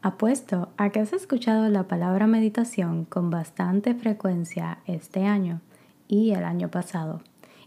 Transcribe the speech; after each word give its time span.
Apuesto 0.00 0.68
a 0.76 0.90
que 0.90 1.00
has 1.00 1.12
escuchado 1.12 1.68
la 1.68 1.88
palabra 1.88 2.28
meditación 2.28 3.04
con 3.04 3.30
bastante 3.30 3.94
frecuencia 3.94 4.78
este 4.86 5.24
año 5.24 5.60
y 6.06 6.30
el 6.30 6.44
año 6.44 6.70
pasado. 6.70 7.20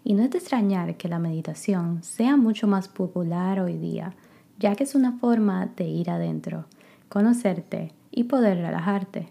Y 0.06 0.14
no 0.14 0.24
es 0.24 0.32
de 0.32 0.38
extrañar 0.38 0.96
que 0.96 1.10
la 1.10 1.20
meditación 1.20 2.02
sea 2.04 2.38
mucho 2.38 2.68
más 2.68 2.88
popular 2.88 3.60
hoy 3.60 3.78
día, 3.78 4.16
ya 4.60 4.76
que 4.76 4.86
es 4.86 4.96
una 4.96 5.18
forma 5.20 5.66
de 5.76 5.84
ir 5.84 6.10
adentro, 6.10 6.68
conocerte 7.10 7.92
y 8.12 8.24
poder 8.24 8.60
relajarte. 8.60 9.28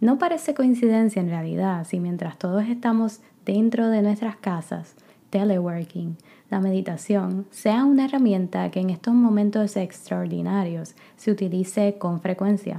No 0.00 0.18
parece 0.18 0.54
coincidencia 0.54 1.20
en 1.20 1.28
realidad 1.28 1.86
si 1.86 2.00
mientras 2.00 2.38
todos 2.38 2.64
estamos 2.64 3.20
dentro 3.44 3.90
de 3.90 4.00
nuestras 4.00 4.36
casas, 4.36 4.94
teleworking, 5.28 6.16
la 6.50 6.60
meditación 6.60 7.46
sea 7.50 7.84
una 7.84 8.06
herramienta 8.06 8.70
que 8.70 8.80
en 8.80 8.88
estos 8.88 9.12
momentos 9.12 9.76
extraordinarios 9.76 10.94
se 11.16 11.30
utilice 11.30 11.98
con 11.98 12.20
frecuencia, 12.20 12.78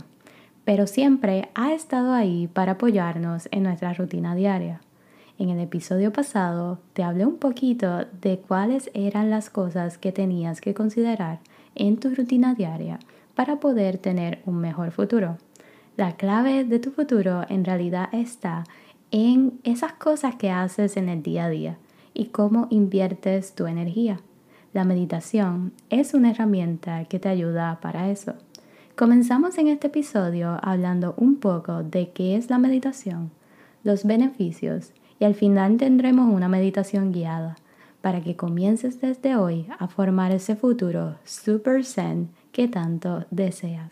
pero 0.66 0.88
siempre 0.88 1.50
ha 1.54 1.74
estado 1.74 2.14
ahí 2.14 2.48
para 2.48 2.74
apoyarnos 2.74 3.48
en 3.52 3.64
nuestra 3.64 3.94
rutina 3.94 4.34
diaria. 4.34 4.82
En 5.38 5.50
el 5.50 5.60
episodio 5.60 6.12
pasado 6.12 6.80
te 6.94 7.04
hablé 7.04 7.28
un 7.28 7.38
poquito 7.38 8.06
de 8.22 8.40
cuáles 8.40 8.90
eran 8.96 9.30
las 9.30 9.52
cosas 9.52 10.00
que 10.00 10.12
tenías 10.12 10.62
que 10.62 10.74
considerar 10.74 11.40
en 11.76 11.98
tu 11.98 12.14
rutina 12.14 12.56
diaria 12.56 12.98
para 13.36 13.60
poder 13.60 14.00
tener 14.00 14.42
un 14.46 14.58
mejor 14.58 14.92
futuro. 14.92 15.38
La 15.96 16.14
clave 16.14 16.64
de 16.64 16.80
tu 16.80 16.90
futuro 16.90 17.46
en 17.50 17.64
realidad 17.64 18.10
está 18.14 18.64
en 19.12 19.60
esas 19.64 19.94
cosas 19.94 20.36
que 20.36 20.50
haces 20.50 20.98
en 20.98 21.08
el 21.08 21.22
día 21.22 21.46
a 21.46 21.50
día 21.50 21.78
y 22.14 22.26
cómo 22.26 22.68
inviertes 22.70 23.56
tu 23.56 23.68
energía. 23.68 24.20
La 24.74 24.84
meditación 24.84 25.74
es 25.90 26.14
una 26.14 26.32
herramienta 26.32 27.06
que 27.06 27.20
te 27.20 27.30
ayuda 27.30 27.80
para 27.82 28.10
eso. 28.10 28.36
Comenzamos 28.96 29.58
en 29.58 29.68
este 29.68 29.88
episodio 29.88 30.60
hablando 30.62 31.14
un 31.18 31.38
poco 31.38 31.84
de 31.84 32.12
qué 32.12 32.36
es 32.36 32.50
la 32.50 32.58
meditación, 32.58 33.32
los 33.84 34.04
beneficios 34.04 34.92
y 35.20 35.26
al 35.26 35.36
final 35.36 35.78
tendremos 35.78 36.34
una 36.34 36.48
meditación 36.48 37.12
guiada 37.12 37.56
para 38.02 38.22
que 38.22 38.36
comiences 38.36 39.02
desde 39.02 39.36
hoy 39.36 39.68
a 39.78 39.88
formar 39.88 40.32
ese 40.32 40.56
futuro 40.56 41.16
super 41.24 41.84
zen 41.84 42.30
que 42.52 42.68
tanto 42.68 43.26
deseas. 43.32 43.92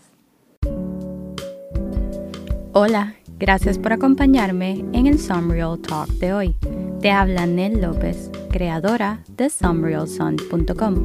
Hola, 2.74 3.16
gracias 3.40 3.78
por 3.78 3.94
acompañarme 3.94 4.86
en 4.94 5.08
el 5.08 5.20
Sunreal 5.20 5.80
Talk 5.80 6.10
de 6.20 6.34
hoy. 6.34 6.56
Te 7.02 7.12
habla 7.12 7.46
Nel 7.46 7.82
López, 7.82 8.32
creadora 8.50 9.24
de 9.38 9.50
sunrealsun.com. 9.50 10.96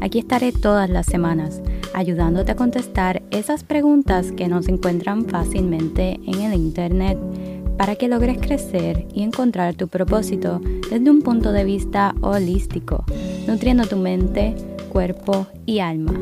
Aquí 0.00 0.20
estaré 0.20 0.52
todas 0.52 0.88
las 0.88 1.06
semanas 1.06 1.60
ayudándote 1.94 2.52
a 2.52 2.56
contestar 2.56 3.22
esas 3.30 3.64
preguntas 3.64 4.32
que 4.32 4.48
no 4.48 4.62
se 4.62 4.70
encuentran 4.70 5.26
fácilmente 5.26 6.20
en 6.26 6.40
el 6.40 6.54
Internet 6.54 7.18
para 7.76 7.96
que 7.96 8.08
logres 8.08 8.38
crecer 8.38 9.06
y 9.12 9.22
encontrar 9.22 9.74
tu 9.74 9.88
propósito 9.88 10.60
desde 10.90 11.10
un 11.10 11.22
punto 11.22 11.52
de 11.52 11.64
vista 11.64 12.14
holístico, 12.20 13.04
nutriendo 13.46 13.86
tu 13.86 13.96
mente, 13.96 14.54
cuerpo 14.90 15.46
y 15.66 15.80
alma. 15.80 16.14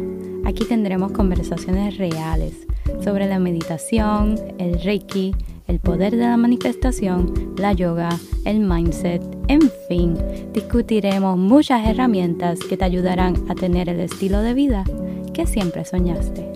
Aquí 0.45 0.65
tendremos 0.65 1.13
conversaciones 1.13 1.99
reales 1.99 2.55
sobre 3.03 3.27
la 3.27 3.39
meditación, 3.39 4.37
el 4.59 4.81
reiki, 4.83 5.35
el 5.67 5.79
poder 5.79 6.17
de 6.17 6.25
la 6.25 6.37
manifestación, 6.37 7.55
la 7.57 7.73
yoga, 7.73 8.11
el 8.45 8.61
mindset, 8.61 9.23
en 9.49 9.63
fin, 9.89 10.17
discutiremos 10.53 11.39
muchas 11.39 11.87
herramientas 11.87 12.59
que 12.61 12.77
te 12.77 12.85
ayudarán 12.85 13.37
a 13.49 13.55
tener 13.55 13.89
el 13.89 14.01
estilo 14.01 14.41
de 14.41 14.55
vida 14.55 14.85
que 15.33 15.47
siempre 15.47 15.85
soñaste. 15.85 16.51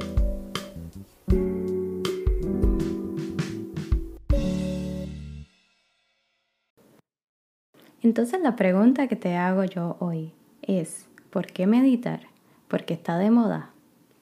Entonces 8.03 8.41
la 8.43 8.55
pregunta 8.55 9.07
que 9.09 9.17
te 9.17 9.37
hago 9.37 9.64
yo 9.64 9.97
hoy 9.98 10.33
es, 10.61 11.07
¿por 11.31 11.47
qué 11.47 11.67
meditar? 11.67 12.20
¿Porque 12.69 12.92
está 12.92 13.17
de 13.17 13.31
moda? 13.31 13.70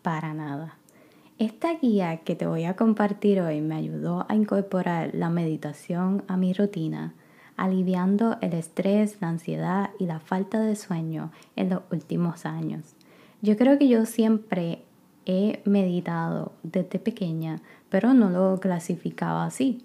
Para 0.02 0.34
nada. 0.34 0.78
Esta 1.42 1.74
guía 1.74 2.18
que 2.18 2.36
te 2.36 2.46
voy 2.46 2.66
a 2.66 2.76
compartir 2.76 3.40
hoy 3.40 3.60
me 3.62 3.74
ayudó 3.74 4.26
a 4.28 4.36
incorporar 4.36 5.10
la 5.12 5.28
meditación 5.28 6.22
a 6.28 6.36
mi 6.36 6.52
rutina, 6.52 7.14
aliviando 7.56 8.36
el 8.42 8.52
estrés, 8.52 9.16
la 9.20 9.30
ansiedad 9.30 9.90
y 9.98 10.06
la 10.06 10.20
falta 10.20 10.60
de 10.60 10.76
sueño 10.76 11.32
en 11.56 11.70
los 11.70 11.80
últimos 11.90 12.46
años. 12.46 12.94
Yo 13.40 13.56
creo 13.56 13.76
que 13.76 13.88
yo 13.88 14.06
siempre 14.06 14.84
he 15.26 15.62
meditado 15.64 16.52
desde 16.62 17.00
pequeña, 17.00 17.60
pero 17.88 18.14
no 18.14 18.30
lo 18.30 18.60
clasificaba 18.60 19.44
así. 19.44 19.84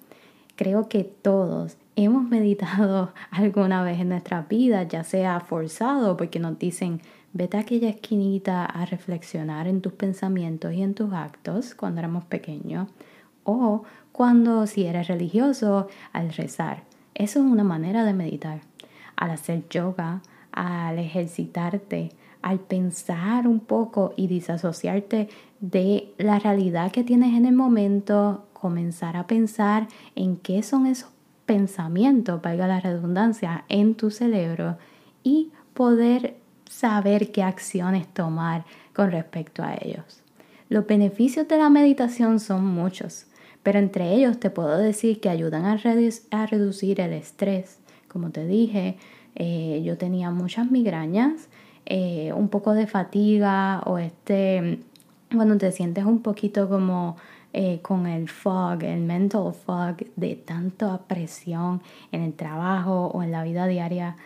Creo 0.58 0.88
que 0.88 1.06
todos 1.06 1.76
hemos 1.96 2.24
meditado 2.30 3.14
alguna 3.32 3.82
vez 3.82 4.00
en 4.00 4.10
nuestra 4.10 4.44
vida, 4.44 4.84
ya 4.84 5.04
sea 5.04 5.40
forzado 5.40 6.18
porque 6.18 6.38
nos 6.38 6.60
dicen 6.60 7.02
Vete 7.40 7.58
a 7.58 7.60
aquella 7.60 7.90
esquinita 7.90 8.66
a 8.66 8.84
reflexionar 8.88 9.68
en 9.68 9.82
tus 9.82 9.94
pensamientos 9.94 10.74
y 10.74 10.82
en 10.82 10.96
tus 10.96 11.14
actos 11.14 11.76
cuando 11.76 12.00
éramos 12.00 12.26
pequeños. 12.26 12.90
O 13.44 13.84
cuando 14.12 14.66
si 14.66 14.86
eres 14.86 15.08
religioso, 15.08 15.88
al 16.14 16.34
rezar. 16.34 16.82
Eso 17.14 17.38
es 17.38 17.46
una 17.46 17.64
manera 17.64 18.06
de 18.06 18.14
meditar. 18.14 18.62
Al 19.16 19.30
hacer 19.30 19.70
yoga, 19.70 20.24
al 20.52 20.98
ejercitarte, 20.98 22.10
al 22.42 22.60
pensar 22.60 23.48
un 23.48 23.60
poco 23.60 24.16
y 24.18 24.26
disasociarte 24.26 25.30
de 25.60 26.12
la 26.18 26.40
realidad 26.40 26.92
que 26.92 27.04
tienes 27.04 27.38
en 27.38 27.46
el 27.46 27.54
momento, 27.54 28.48
comenzar 28.54 29.16
a 29.16 29.28
pensar 29.28 29.88
en 30.16 30.38
qué 30.38 30.64
son 30.64 30.88
esos 30.88 31.12
pensamientos, 31.46 32.42
valga 32.42 32.66
la 32.66 32.80
redundancia, 32.80 33.64
en 33.70 33.94
tu 33.94 34.10
cerebro 34.10 34.80
y 35.22 35.52
poder 35.76 36.47
saber 36.70 37.32
qué 37.32 37.44
acciones 37.44 38.08
tomar 38.08 38.66
con 38.94 39.12
respecto 39.12 39.64
a 39.64 39.76
ellos. 39.76 40.24
Los 40.70 40.86
beneficios 40.86 41.48
de 41.48 41.58
la 41.58 41.70
meditación 41.70 42.40
son 42.40 42.66
muchos, 42.66 43.26
pero 43.64 43.80
entre 43.80 44.14
ellos 44.14 44.40
te 44.40 44.50
puedo 44.50 44.78
decir 44.78 45.20
que 45.20 45.30
ayudan 45.30 45.66
a, 45.66 45.78
reducir 46.46 47.00
el 47.02 47.14
estrés. 47.14 47.80
Como 48.08 48.32
te 48.32 48.46
dije, 48.46 48.98
eh, 49.36 49.82
yo 49.86 49.98
tenía 49.98 50.32
muchas 50.32 50.70
migrañas, 50.72 51.48
eh, 51.86 52.34
un 52.34 52.50
poco 52.50 52.74
de 52.74 52.86
fatiga 52.86 53.82
o 53.86 53.98
este, 53.98 54.80
cuando 55.34 55.58
te 55.58 55.72
sientes 55.72 56.04
un 56.04 56.22
poquito 56.22 56.68
como 56.68 57.16
eh, 57.54 57.80
con 57.82 58.08
el 58.08 58.28
fog, 58.28 58.84
el 58.84 59.02
mental 59.02 59.54
fog 59.54 59.96
de 60.16 60.36
tanta 60.36 61.00
presión 61.08 61.82
en 62.12 62.24
el 62.24 62.34
trabajo 62.34 63.08
o 63.08 63.24
en 63.24 63.32
la 63.32 63.44
vida 63.44 63.68
diaria 63.68 64.18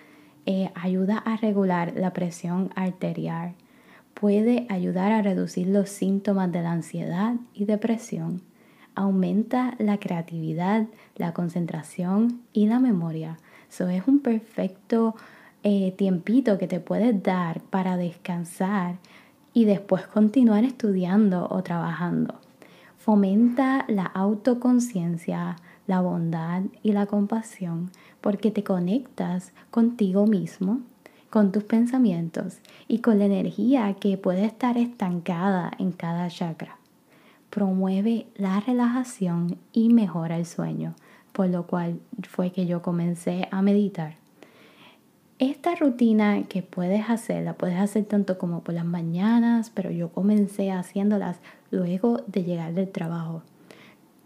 eh, 0.45 0.71
ayuda 0.75 1.17
a 1.17 1.37
regular 1.37 1.93
la 1.95 2.13
presión 2.13 2.71
arterial, 2.75 3.53
puede 4.13 4.65
ayudar 4.69 5.11
a 5.11 5.21
reducir 5.21 5.67
los 5.67 5.89
síntomas 5.89 6.51
de 6.51 6.61
la 6.61 6.71
ansiedad 6.71 7.35
y 7.53 7.65
depresión, 7.65 8.41
aumenta 8.95 9.75
la 9.77 9.97
creatividad, 9.97 10.87
la 11.15 11.33
concentración 11.33 12.41
y 12.53 12.67
la 12.67 12.79
memoria. 12.79 13.37
Eso 13.69 13.87
es 13.87 14.07
un 14.07 14.19
perfecto 14.19 15.15
eh, 15.63 15.93
tiempito 15.97 16.57
que 16.57 16.67
te 16.67 16.79
puedes 16.79 17.21
dar 17.23 17.61
para 17.61 17.97
descansar 17.97 18.95
y 19.53 19.65
después 19.65 20.07
continuar 20.07 20.63
estudiando 20.63 21.47
o 21.49 21.61
trabajando. 21.61 22.35
Fomenta 22.97 23.85
la 23.87 24.05
autoconciencia, 24.05 25.55
la 25.87 26.01
bondad 26.01 26.63
y 26.83 26.93
la 26.93 27.05
compasión 27.05 27.91
porque 28.21 28.51
te 28.51 28.63
conectas 28.63 29.51
contigo 29.71 30.27
mismo, 30.27 30.81
con 31.29 31.51
tus 31.51 31.63
pensamientos 31.63 32.59
y 32.87 32.99
con 32.99 33.19
la 33.19 33.25
energía 33.25 33.93
que 33.99 34.17
puede 34.17 34.45
estar 34.45 34.77
estancada 34.77 35.71
en 35.79 35.91
cada 35.91 36.29
chakra. 36.29 36.77
Promueve 37.49 38.27
la 38.35 38.59
relajación 38.59 39.57
y 39.73 39.89
mejora 39.89 40.37
el 40.37 40.45
sueño, 40.45 40.93
por 41.33 41.49
lo 41.49 41.67
cual 41.67 41.99
fue 42.29 42.51
que 42.51 42.65
yo 42.65 42.81
comencé 42.81 43.47
a 43.51 43.61
meditar. 43.61 44.15
Esta 45.39 45.73
rutina 45.73 46.43
que 46.43 46.61
puedes 46.61 47.09
hacer, 47.09 47.43
la 47.43 47.53
puedes 47.53 47.79
hacer 47.79 48.05
tanto 48.05 48.37
como 48.37 48.61
por 48.61 48.75
las 48.75 48.85
mañanas, 48.85 49.71
pero 49.71 49.89
yo 49.89 50.09
comencé 50.09 50.71
haciéndolas 50.71 51.39
luego 51.71 52.21
de 52.27 52.43
llegar 52.43 52.73
del 52.73 52.91
trabajo. 52.91 53.41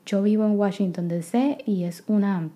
Yo 0.05 0.21
vivo 0.21 0.45
en 0.45 0.59
Washington 0.59 1.07
DC 1.07 1.59
y 1.65 1.85
es 1.85 2.03
una 2.07 2.49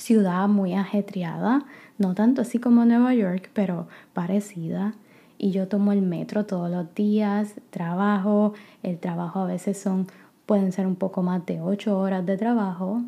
ciudad 0.00 0.48
muy 0.48 0.74
ajetreada, 0.74 1.64
no 1.98 2.14
tanto 2.14 2.42
así 2.42 2.58
como 2.58 2.84
Nueva 2.84 3.14
York, 3.14 3.50
pero 3.52 3.86
parecida. 4.14 4.94
Y 5.38 5.52
yo 5.52 5.68
tomo 5.68 5.92
el 5.92 6.02
metro 6.02 6.46
todos 6.46 6.70
los 6.70 6.94
días, 6.94 7.54
trabajo, 7.70 8.54
el 8.82 8.98
trabajo 8.98 9.40
a 9.40 9.46
veces 9.46 9.78
son, 9.78 10.06
pueden 10.46 10.72
ser 10.72 10.86
un 10.86 10.96
poco 10.96 11.22
más 11.22 11.44
de 11.46 11.60
ocho 11.60 11.98
horas 11.98 12.24
de 12.26 12.36
trabajo 12.36 13.02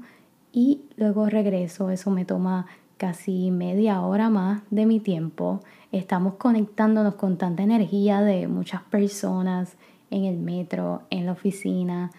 y 0.53 0.83
luego 0.97 1.29
regreso, 1.29 1.91
eso 1.91 2.11
me 2.11 2.25
toma 2.25 2.67
casi 2.99 3.51
media 3.51 4.03
hora 4.03 4.31
más 4.31 4.63
de 4.71 4.87
mi 4.87 5.01
tiempo. 5.01 5.61
Estamos 5.93 6.35
conectándonos 6.35 7.15
con 7.15 7.37
tanta 7.37 7.63
energía 7.63 8.21
de 8.21 8.49
muchas 8.49 8.83
personas 8.83 9.77
en 10.11 10.25
el 10.25 10.39
metro, 10.39 11.03
en 11.11 11.27
la 11.27 11.33
oficina 11.33 12.11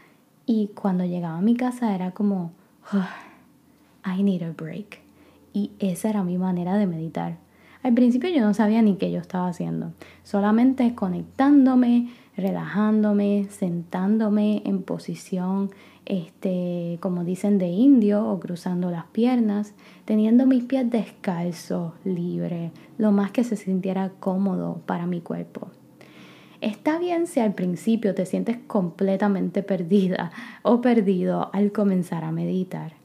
Y 0.46 0.72
cuando 0.76 1.06
llegaba 1.06 1.38
a 1.38 1.42
mi 1.42 1.56
casa 1.56 1.96
era 1.96 2.12
como, 2.12 2.52
I 4.06 4.24
need 4.24 4.44
a 4.44 4.52
break. 4.52 5.00
Y 5.54 5.72
esa 5.80 6.10
era 6.10 6.24
mi 6.24 6.38
manera 6.38 6.78
de 6.78 6.88
meditar. 6.88 7.38
Al 7.84 7.94
principio 7.94 8.30
yo 8.30 8.40
no 8.40 8.54
sabía 8.54 8.82
ni 8.82 8.96
qué 8.96 9.12
yo 9.12 9.20
estaba 9.20 9.50
haciendo, 9.50 9.92
solamente 10.24 10.96
conectándome, 10.96 12.10
relajándome, 12.38 13.48
sentándome 13.50 14.62
en 14.66 14.84
posición, 14.84 15.70
este, 16.06 16.98
como 17.02 17.26
dicen 17.26 17.58
de 17.58 17.68
indio, 17.68 18.26
o 18.26 18.40
cruzando 18.40 18.90
las 18.90 19.06
piernas, 19.08 19.74
teniendo 20.06 20.46
mis 20.46 20.64
pies 20.64 20.90
descalzos, 20.90 21.92
libres, 22.06 22.72
lo 22.98 23.12
más 23.12 23.32
que 23.32 23.44
se 23.44 23.58
sintiera 23.58 24.14
cómodo 24.18 24.82
para 24.86 25.06
mi 25.06 25.20
cuerpo. 25.20 25.68
Está 26.62 26.98
bien 26.98 27.28
si 27.28 27.42
al 27.42 27.54
principio 27.54 28.16
te 28.16 28.26
sientes 28.26 28.58
completamente 28.66 29.62
perdida 29.62 30.32
o 30.62 30.80
perdido 30.80 31.50
al 31.54 31.74
comenzar 31.74 32.24
a 32.24 32.32
meditar. 32.32 33.03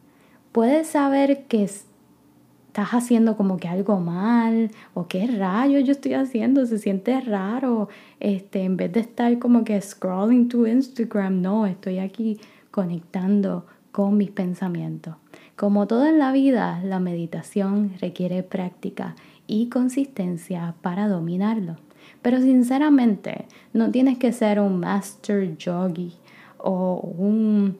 Puedes 0.52 0.88
saber 0.88 1.44
que 1.44 1.64
estás 1.64 2.90
haciendo 2.90 3.36
como 3.36 3.56
que 3.56 3.68
algo 3.68 3.98
mal 4.00 4.70
o 4.94 5.08
qué 5.08 5.26
rayo 5.26 5.78
yo 5.80 5.92
estoy 5.92 6.14
haciendo, 6.14 6.64
se 6.66 6.78
siente 6.78 7.20
raro. 7.20 7.88
Este, 8.20 8.62
en 8.62 8.76
vez 8.76 8.92
de 8.92 9.00
estar 9.00 9.38
como 9.38 9.64
que 9.64 9.80
scrolling 9.80 10.48
to 10.48 10.66
Instagram, 10.66 11.42
no, 11.42 11.66
estoy 11.66 11.98
aquí 11.98 12.38
conectando 12.70 13.66
con 13.92 14.16
mis 14.16 14.30
pensamientos. 14.30 15.16
Como 15.56 15.86
todo 15.86 16.06
en 16.06 16.18
la 16.18 16.30
vida, 16.30 16.80
la 16.84 17.00
meditación 17.00 17.94
requiere 18.00 18.44
práctica 18.44 19.16
y 19.48 19.68
consistencia 19.68 20.74
para 20.82 21.08
dominarlo. 21.08 21.76
Pero 22.22 22.40
sinceramente, 22.40 23.46
no 23.72 23.90
tienes 23.90 24.18
que 24.18 24.32
ser 24.32 24.60
un 24.60 24.78
master 24.78 25.56
yogi 25.56 26.12
o 26.58 27.00
un 27.18 27.78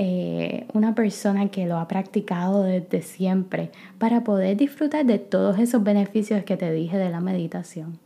eh, 0.00 0.68
una 0.74 0.94
persona 0.94 1.48
que 1.48 1.66
lo 1.66 1.76
ha 1.76 1.88
practicado 1.88 2.62
desde 2.62 3.02
siempre 3.02 3.72
para 3.98 4.22
poder 4.22 4.56
disfrutar 4.56 5.04
de 5.04 5.18
todos 5.18 5.58
esos 5.58 5.82
beneficios 5.82 6.44
que 6.44 6.56
te 6.56 6.70
dije 6.70 6.96
de 6.96 7.10
la 7.10 7.18
meditación. 7.18 7.98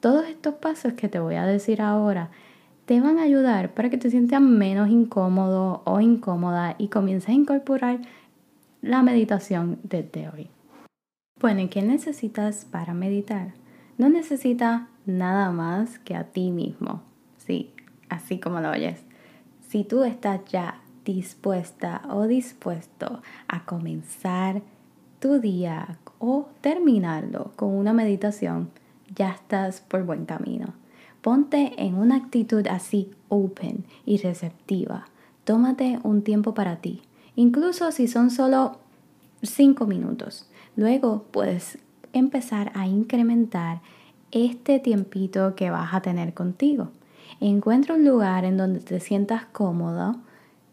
Todos 0.00 0.26
estos 0.26 0.54
pasos 0.54 0.94
que 0.94 1.08
te 1.08 1.20
voy 1.20 1.36
a 1.36 1.46
decir 1.46 1.80
ahora 1.80 2.30
te 2.84 3.00
van 3.00 3.20
a 3.20 3.22
ayudar 3.22 3.74
para 3.74 3.90
que 3.90 3.96
te 3.96 4.10
sientas 4.10 4.40
menos 4.40 4.88
incómodo 4.88 5.82
o 5.84 6.00
incómoda 6.00 6.74
y 6.78 6.88
comiences 6.88 7.28
a 7.28 7.34
incorporar 7.34 8.00
la 8.82 9.04
meditación 9.04 9.78
desde 9.84 10.28
hoy. 10.28 10.48
Bueno, 11.40 11.68
¿qué 11.70 11.80
necesitas 11.80 12.64
para 12.64 12.92
meditar? 12.92 13.52
No 13.98 14.08
necesitas 14.08 14.82
nada 15.04 15.52
más 15.52 16.00
que 16.00 16.16
a 16.16 16.24
ti 16.24 16.50
mismo. 16.50 17.02
Sí, 17.38 17.70
así 18.08 18.40
como 18.40 18.58
lo 18.58 18.72
oyes. 18.72 19.04
Si 19.68 19.84
tú 19.84 20.02
estás 20.02 20.40
ya 20.46 20.80
dispuesta 21.06 22.02
o 22.10 22.26
dispuesto 22.26 23.22
a 23.46 23.64
comenzar 23.64 24.62
tu 25.20 25.40
día 25.40 25.98
o 26.18 26.48
terminarlo 26.60 27.52
con 27.56 27.70
una 27.74 27.92
meditación, 27.92 28.70
ya 29.14 29.30
estás 29.30 29.80
por 29.80 30.04
buen 30.04 30.26
camino. 30.26 30.74
Ponte 31.22 31.72
en 31.78 31.94
una 31.94 32.16
actitud 32.16 32.66
así 32.66 33.10
open 33.28 33.84
y 34.04 34.18
receptiva. 34.18 35.06
Tómate 35.44 36.00
un 36.02 36.22
tiempo 36.22 36.54
para 36.54 36.76
ti, 36.76 37.02
incluso 37.36 37.92
si 37.92 38.08
son 38.08 38.30
solo 38.30 38.78
5 39.42 39.86
minutos. 39.86 40.48
Luego 40.74 41.24
puedes 41.30 41.78
empezar 42.12 42.72
a 42.74 42.86
incrementar 42.86 43.80
este 44.32 44.80
tiempito 44.80 45.54
que 45.54 45.70
vas 45.70 45.94
a 45.94 46.02
tener 46.02 46.34
contigo. 46.34 46.88
Encuentra 47.40 47.94
un 47.94 48.04
lugar 48.04 48.44
en 48.44 48.56
donde 48.56 48.80
te 48.80 48.98
sientas 48.98 49.44
cómodo 49.46 50.16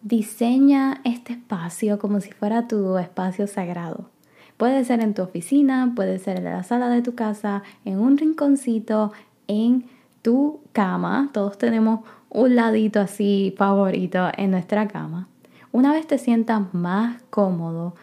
Diseña 0.04 1.00
este 1.06 1.32
espacio 1.32 1.98
como 1.98 2.20
si 2.20 2.34
fuera 2.34 2.68
tu 2.68 2.98
espacio 2.98 3.48
sagrado. 3.48 4.10
Puede 4.58 4.84
ser 4.84 5.00
en 5.00 5.14
tu 5.14 5.22
oficina, 5.22 5.94
puede 5.96 6.20
ser 6.20 6.40
en 6.40 6.44
la 6.44 6.64
sala 6.64 6.90
de 6.90 7.02
tu 7.02 7.16
casa, 7.16 7.64
en 7.86 8.00
un 8.00 8.18
rinconcito, 8.18 9.14
en 9.48 9.86
tu 10.22 10.60
cama. 10.74 11.30
Todos 11.32 11.58
tenemos 11.58 12.02
un 12.30 12.54
ladito 12.54 13.00
así 13.00 13.56
favorito 13.58 14.28
en 14.36 14.52
nuestra 14.52 14.90
cama. 14.90 15.30
Una 15.72 15.94
vez 15.94 16.06
te 16.06 16.18
sientas 16.18 16.74
más 16.74 17.22
cómodo 17.30 17.96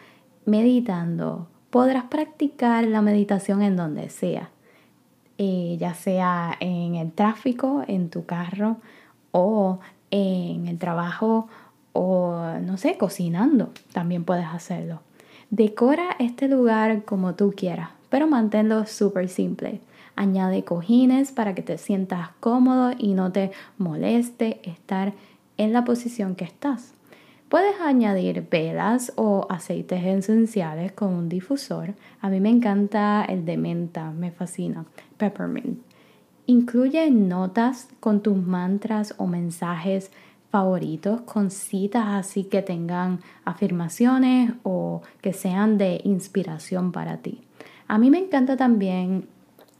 meditando, 0.45 1.49
podrás 1.69 2.05
practicar 2.05 2.83
la 2.85 3.03
meditación 3.03 3.61
en 3.61 3.75
donde 3.75 4.09
sea, 4.09 4.49
eh, 5.37 5.77
ya 5.79 5.93
sea 5.93 6.57
en 6.61 6.95
el 6.95 7.11
tráfico, 7.11 7.83
en 7.87 8.09
tu 8.09 8.25
carro 8.25 8.77
o 9.31 9.79
en 10.09 10.67
el 10.67 10.79
trabajo 10.79 11.47
o 11.93 12.43
no 12.61 12.77
sé, 12.77 12.97
cocinando, 12.97 13.71
también 13.93 14.23
puedes 14.23 14.45
hacerlo. 14.45 15.01
Decora 15.49 16.15
este 16.19 16.47
lugar 16.47 17.03
como 17.03 17.35
tú 17.35 17.53
quieras, 17.55 17.89
pero 18.09 18.27
manténlo 18.27 18.85
súper 18.85 19.27
simple. 19.29 19.81
Añade 20.15 20.63
cojines 20.63 21.31
para 21.31 21.55
que 21.55 21.61
te 21.61 21.77
sientas 21.77 22.29
cómodo 22.39 22.91
y 22.97 23.13
no 23.13 23.31
te 23.31 23.51
moleste 23.77 24.61
estar 24.63 25.13
en 25.57 25.73
la 25.73 25.83
posición 25.83 26.35
que 26.35 26.45
estás. 26.45 26.93
Puedes 27.49 27.81
añadir 27.81 28.47
velas 28.49 29.11
o 29.17 29.45
aceites 29.49 30.05
esenciales 30.05 30.93
con 30.93 31.09
un 31.09 31.27
difusor. 31.27 31.95
A 32.21 32.29
mí 32.29 32.39
me 32.39 32.49
encanta 32.49 33.25
el 33.25 33.43
de 33.43 33.57
menta, 33.57 34.11
me 34.11 34.31
fascina. 34.31 34.85
Peppermint. 35.17 35.81
Incluye 36.45 37.11
notas 37.11 37.89
con 37.99 38.21
tus 38.21 38.37
mantras 38.37 39.13
o 39.17 39.27
mensajes 39.27 40.11
favoritos 40.51 41.21
con 41.21 41.49
citas 41.49 42.05
así 42.07 42.43
que 42.43 42.61
tengan 42.61 43.21
afirmaciones 43.45 44.53
o 44.63 45.01
que 45.21 45.33
sean 45.33 45.77
de 45.77 46.01
inspiración 46.03 46.91
para 46.91 47.17
ti. 47.17 47.41
A 47.87 47.97
mí 47.97 48.09
me 48.11 48.19
encanta 48.19 48.57
también 48.57 49.27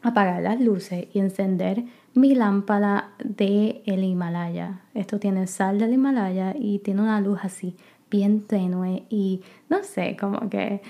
apagar 0.02 0.42
las 0.42 0.60
luces 0.60 1.08
y 1.14 1.20
encender 1.20 1.84
mi 2.14 2.36
lámpara 2.36 3.12
de 3.24 3.84
el 3.86 4.04
Himalaya. 4.04 4.82
Esto 4.94 5.20
tiene 5.20 5.46
sal 5.48 5.78
del 5.78 5.94
Himalaya 5.94 6.56
y 6.58 6.80
tiene 6.80 7.02
una 7.02 7.22
luz 7.22 7.40
así 7.44 7.76
bien 8.10 8.42
tenue 8.42 9.04
y 9.10 9.42
no 9.70 9.84
sé, 9.84 10.18
como 10.20 10.50
que 10.50 10.82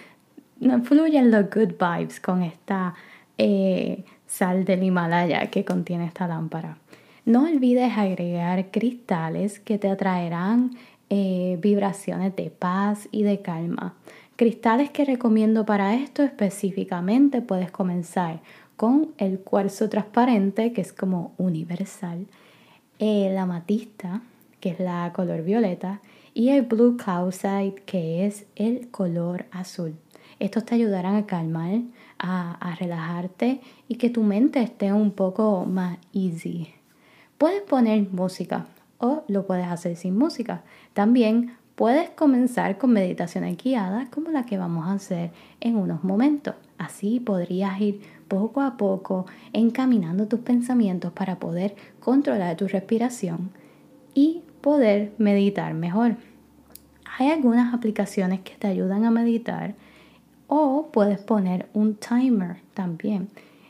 fluyen 0.84 1.32
los 1.32 1.46
good 1.50 1.74
vibes 1.80 2.20
con 2.20 2.44
esta 2.44 2.94
eh, 3.38 4.04
sal 4.28 4.66
del 4.66 4.84
Himalaya 4.84 5.48
que 5.48 5.66
contiene 5.66 6.06
esta 6.06 6.28
lámpara. 6.28 6.78
No 7.24 7.44
olvides 7.44 7.96
agregar 7.98 8.72
cristales 8.72 9.60
que 9.60 9.78
te 9.78 9.90
atraerán 9.90 10.72
eh, 11.12 11.60
vibraciones 11.62 12.36
de 12.36 12.50
paz 12.50 13.08
y 13.12 13.22
de 13.22 13.42
calma. 13.42 13.94
Cristales 14.38 14.90
que 14.90 15.06
recomiendo 15.06 15.64
para 15.64 15.94
esto 15.94 16.24
específicamente 16.24 17.44
puedes 17.44 17.70
comenzar 17.70 18.42
con 18.76 19.14
el 19.20 19.40
cuarzo 19.40 19.88
transparente 19.88 20.74
que 20.74 20.82
es 20.82 20.94
como 20.94 21.34
universal, 21.38 22.26
el 22.98 23.38
amatista 23.38 24.22
que 24.60 24.70
es 24.70 24.80
la 24.80 25.14
color 25.14 25.44
violeta 25.44 26.02
y 26.34 26.50
el 26.50 26.64
blue 26.64 26.98
calcite 26.98 27.84
que 27.86 28.26
es 28.26 28.48
el 28.56 28.90
color 28.90 29.46
azul. 29.52 29.94
Estos 30.40 30.66
te 30.66 30.74
ayudarán 30.74 31.18
a 31.18 31.28
calmar, 31.28 31.82
a, 32.18 32.54
a 32.54 32.76
relajarte 32.78 33.62
y 33.88 33.96
que 33.96 34.10
tu 34.10 34.24
mente 34.24 34.60
esté 34.60 34.92
un 34.92 35.12
poco 35.12 35.68
más 35.68 36.00
easy. 36.14 36.81
Puedes 37.42 37.64
poner 37.64 38.08
música 38.12 38.68
o 39.00 39.24
lo 39.28 39.48
puedes 39.48 39.66
hacer 39.66 39.96
sin 39.96 40.16
música. 40.16 40.62
También 40.94 41.56
puedes 41.74 42.12
comenzar 42.12 42.78
con 42.78 42.94
meditaciones 42.94 43.58
guiadas 43.58 44.10
como 44.10 44.30
la 44.30 44.46
que 44.46 44.60
vamos 44.60 44.86
a 44.86 44.94
hacer 44.94 45.32
en 45.60 45.76
unos 45.76 46.04
momentos. 46.04 46.54
Así 46.78 47.20
podrías 47.20 47.82
ir 47.82 48.00
poco 48.28 48.62
a 48.62 48.78
poco 48.78 49.26
encaminando 49.54 50.28
tus 50.28 50.42
pensamientos 50.42 51.14
para 51.14 51.40
poder 51.40 51.76
controlar 52.00 52.58
tu 52.58 52.68
respiración 52.68 53.50
y 54.14 54.44
poder 54.62 55.12
meditar 55.18 55.74
mejor. 55.74 56.18
Hay 57.18 57.32
algunas 57.32 57.74
aplicaciones 57.74 58.42
que 58.42 58.54
te 58.54 58.68
ayudan 58.68 59.04
a 59.04 59.10
meditar 59.10 59.74
o 60.46 60.90
puedes 60.94 61.18
poner 61.18 61.70
un 61.74 61.96
timer 61.96 62.58
también. 62.76 63.30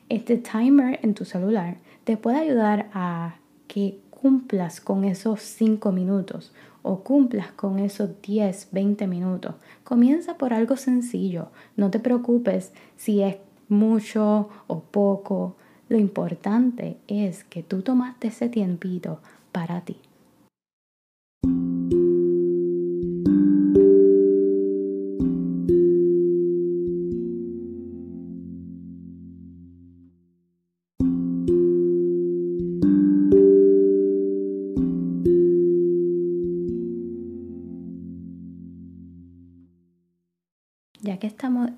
Este 0.09 0.35
timer 0.35 0.99
en 1.03 1.13
tu 1.13 1.23
celular 1.23 1.77
te 2.03 2.17
puede 2.17 2.37
ayudar 2.37 2.89
a 2.93 3.35
que 3.71 4.01
cumplas 4.09 4.81
con 4.81 5.05
esos 5.05 5.39
5 5.39 5.93
minutos 5.93 6.51
o 6.81 7.03
cumplas 7.03 7.53
con 7.53 7.79
esos 7.79 8.21
10, 8.21 8.67
20 8.73 9.07
minutos. 9.07 9.55
Comienza 9.85 10.37
por 10.37 10.53
algo 10.53 10.75
sencillo. 10.75 11.47
No 11.77 11.89
te 11.89 11.99
preocupes 11.99 12.73
si 12.97 13.21
es 13.21 13.37
mucho 13.69 14.49
o 14.67 14.81
poco. 14.81 15.55
Lo 15.87 15.97
importante 15.97 16.97
es 17.07 17.45
que 17.45 17.63
tú 17.63 17.81
tomaste 17.81 18.27
ese 18.27 18.49
tiempito 18.49 19.19
para 19.53 19.79
ti. 19.79 19.95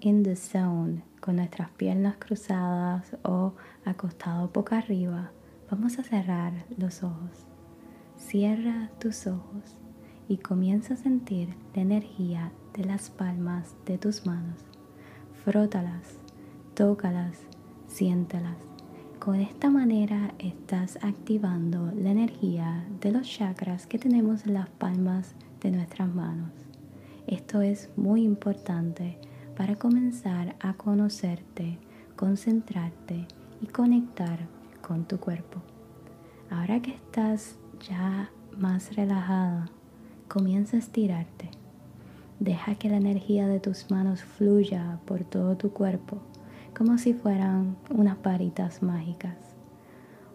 In 0.04 0.22
the 0.22 0.36
zone, 0.36 1.02
con 1.22 1.38
nuestras 1.38 1.70
piernas 1.72 2.18
cruzadas 2.18 3.16
o 3.24 3.54
acostado 3.86 4.50
boca 4.50 4.78
arriba, 4.78 5.32
vamos 5.72 5.98
a 5.98 6.04
cerrar 6.04 6.66
los 6.78 7.04
ojos. 7.04 7.48
Cierra 8.18 8.90
tus 9.00 9.28
ojos 9.28 9.78
y 10.28 10.38
comienza 10.38 10.96
a 10.96 10.98
sentir 10.98 11.56
la 11.74 11.84
energía 11.84 12.52
de 12.74 12.84
las 12.84 13.10
palmas 13.10 13.76
de 13.86 13.98
tus 13.98 14.26
manos. 14.26 14.60
Frótalas, 15.46 16.18
tócalas, 16.74 17.38
siéntelas. 17.88 18.58
Con 19.20 19.36
esta 19.36 19.70
manera 19.70 20.34
estás 20.38 21.00
activando 21.02 21.94
la 21.96 22.12
energía 22.12 22.86
de 23.00 23.14
los 23.14 23.30
chakras 23.30 23.88
que 23.88 24.00
tenemos 24.00 24.46
en 24.46 24.56
las 24.56 24.70
palmas 24.70 25.34
de 25.62 25.72
nuestras 25.72 26.14
manos. 26.14 26.52
Esto 27.26 27.62
es 27.62 27.90
muy 27.96 28.24
importante 28.24 29.18
para 29.56 29.76
comenzar 29.76 30.56
a 30.60 30.74
conocerte, 30.74 31.78
concentrarte 32.16 33.28
y 33.62 33.68
conectar 33.68 34.40
con 34.82 35.06
tu 35.06 35.20
cuerpo. 35.20 35.62
Ahora 36.50 36.82
que 36.82 36.92
estás 36.92 37.58
ya 37.88 38.30
más 38.58 38.96
relajada, 38.96 39.70
comienza 40.28 40.78
a 40.78 40.80
estirarte. 40.80 41.50
Deja 42.40 42.76
que 42.76 42.90
la 42.90 42.98
energía 42.98 43.48
de 43.48 43.60
tus 43.60 43.90
manos 43.90 44.24
fluya 44.24 45.00
por 45.06 45.24
todo 45.24 45.56
tu 45.56 45.72
cuerpo 45.72 46.22
como 46.76 46.98
si 46.98 47.14
fueran 47.14 47.78
unas 47.90 48.22
varitas 48.22 48.82
mágicas. 48.82 49.38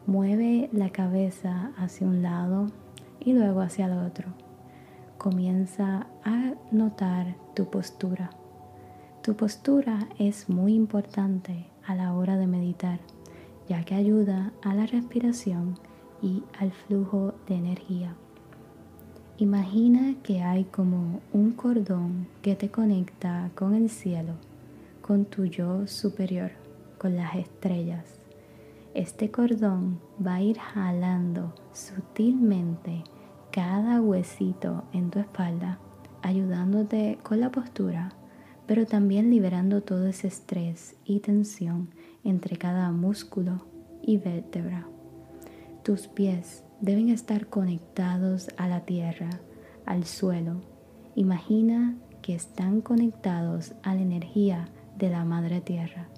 Mueve 0.06 0.70
la 0.72 0.90
cabeza 0.90 1.72
hacia 1.76 2.06
un 2.06 2.22
lado 2.22 2.68
y 3.20 3.32
luego 3.32 3.60
hacia 3.60 3.86
el 3.86 3.92
otro. 3.92 4.28
Comienza 5.18 6.06
a 6.24 6.54
notar 6.70 7.34
tu 7.54 7.68
postura. 7.68 8.30
Tu 9.28 9.36
postura 9.36 10.08
es 10.18 10.48
muy 10.48 10.72
importante 10.72 11.66
a 11.86 11.94
la 11.94 12.14
hora 12.14 12.38
de 12.38 12.46
meditar, 12.46 12.98
ya 13.68 13.84
que 13.84 13.94
ayuda 13.94 14.54
a 14.62 14.72
la 14.72 14.86
respiración 14.86 15.78
y 16.22 16.44
al 16.58 16.72
flujo 16.72 17.34
de 17.46 17.56
energía. 17.56 18.14
Imagina 19.36 20.14
que 20.22 20.42
hay 20.42 20.64
como 20.64 21.20
un 21.34 21.50
cordón 21.50 22.26
que 22.40 22.56
te 22.56 22.70
conecta 22.70 23.50
con 23.54 23.74
el 23.74 23.90
cielo 23.90 24.32
con 25.02 25.26
tu 25.26 25.44
yo 25.44 25.86
superior, 25.86 26.52
con 26.96 27.14
las 27.14 27.34
estrellas. 27.34 28.18
Este 28.94 29.30
cordón 29.30 30.00
va 30.26 30.36
a 30.36 30.42
ir 30.42 30.58
jalando 30.58 31.52
sutilmente 31.74 33.04
cada 33.52 34.00
huesito 34.00 34.84
en 34.94 35.10
tu 35.10 35.18
espalda, 35.18 35.78
ayudándote 36.22 37.18
con 37.22 37.40
la 37.40 37.52
postura, 37.52 38.14
pero 38.68 38.84
también 38.84 39.30
liberando 39.30 39.80
todo 39.80 40.06
ese 40.06 40.28
estrés 40.28 40.94
y 41.06 41.20
tensión 41.20 41.88
entre 42.22 42.58
cada 42.58 42.92
músculo 42.92 43.64
y 44.02 44.18
vértebra. 44.18 44.86
Tus 45.82 46.06
pies 46.06 46.62
deben 46.82 47.08
estar 47.08 47.46
conectados 47.46 48.50
a 48.58 48.68
la 48.68 48.80
tierra, 48.80 49.30
al 49.86 50.04
suelo. 50.04 50.60
Imagina 51.14 51.96
que 52.20 52.34
están 52.34 52.82
conectados 52.82 53.72
a 53.82 53.94
la 53.94 54.02
energía 54.02 54.68
de 54.98 55.08
la 55.08 55.24
madre 55.24 55.62
tierra, 55.62 56.08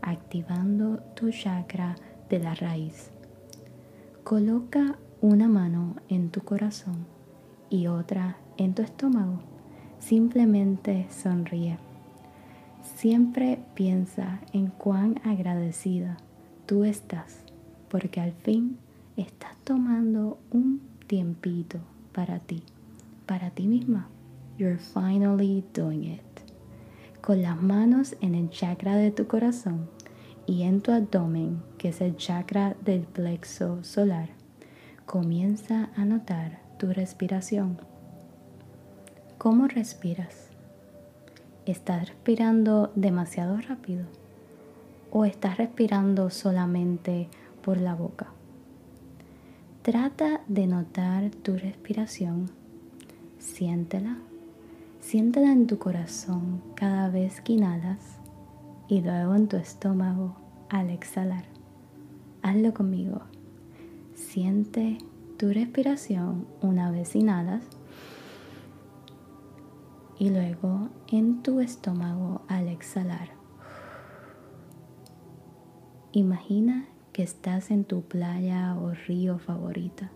activando 0.00 1.00
tu 1.14 1.30
chakra 1.30 1.94
de 2.30 2.38
la 2.38 2.54
raíz. 2.54 3.10
Coloca 4.24 4.98
una 5.20 5.46
mano 5.46 5.96
en 6.08 6.30
tu 6.30 6.40
corazón 6.40 7.06
y 7.68 7.86
otra 7.86 8.38
en 8.56 8.72
tu 8.72 8.80
estómago. 8.80 9.40
Simplemente 9.98 11.06
sonríe. 11.10 11.87
Siempre 12.96 13.58
piensa 13.74 14.40
en 14.52 14.68
cuán 14.68 15.20
agradecida 15.24 16.16
tú 16.66 16.84
estás, 16.84 17.44
porque 17.88 18.20
al 18.20 18.32
fin 18.32 18.78
estás 19.16 19.56
tomando 19.64 20.38
un 20.50 20.80
tiempito 21.06 21.78
para 22.12 22.40
ti, 22.40 22.62
para 23.26 23.50
ti 23.50 23.66
misma. 23.66 24.08
You're 24.58 24.78
finally 24.78 25.64
doing 25.72 26.04
it 26.04 26.28
con 27.20 27.42
las 27.42 27.60
manos 27.60 28.16
en 28.22 28.34
el 28.34 28.48
chakra 28.48 28.96
de 28.96 29.10
tu 29.10 29.26
corazón 29.26 29.90
y 30.46 30.62
en 30.62 30.80
tu 30.80 30.92
abdomen, 30.92 31.62
que 31.76 31.90
es 31.90 32.00
el 32.00 32.16
chakra 32.16 32.74
del 32.84 33.02
plexo 33.02 33.84
solar. 33.84 34.30
Comienza 35.04 35.90
a 35.94 36.06
notar 36.06 36.60
tu 36.78 36.92
respiración. 36.92 37.78
¿Cómo 39.36 39.68
respiras? 39.68 40.47
¿Estás 41.68 42.08
respirando 42.08 42.90
demasiado 42.94 43.58
rápido? 43.60 44.06
¿O 45.10 45.26
estás 45.26 45.58
respirando 45.58 46.30
solamente 46.30 47.28
por 47.62 47.76
la 47.76 47.94
boca? 47.94 48.28
Trata 49.82 50.40
de 50.48 50.66
notar 50.66 51.28
tu 51.28 51.58
respiración. 51.58 52.50
Siéntela 53.38 54.16
Siéntela 55.00 55.52
en 55.52 55.66
tu 55.66 55.78
corazón 55.78 56.62
cada 56.74 57.10
vez 57.10 57.42
que 57.42 57.52
inhalas 57.52 58.16
y 58.88 59.02
luego 59.02 59.34
en 59.34 59.48
tu 59.48 59.58
estómago 59.58 60.36
al 60.70 60.88
exhalar. 60.88 61.44
Hazlo 62.40 62.72
conmigo. 62.72 63.20
Siente 64.14 64.96
tu 65.36 65.52
respiración 65.52 66.46
una 66.62 66.90
vez 66.90 67.14
inhalas 67.14 67.62
y 70.18 70.30
luego 70.30 70.88
en 71.08 71.42
tu 71.42 71.60
estómago 71.60 72.42
al 72.48 72.68
exhalar. 72.68 73.30
Imagina 76.12 76.86
que 77.12 77.22
estás 77.22 77.70
en 77.70 77.84
tu 77.84 78.02
playa 78.02 78.76
o 78.76 78.92
río 78.92 79.38
favorita. 79.38 80.10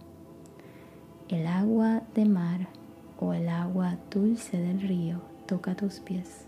El 1.28 1.46
agua 1.46 2.02
de 2.14 2.24
mar 2.24 2.68
o 3.20 3.32
el 3.32 3.48
agua 3.48 3.98
dulce 4.10 4.58
del 4.58 4.80
río 4.80 5.22
toca 5.46 5.76
tus 5.76 6.00
pies. 6.00 6.46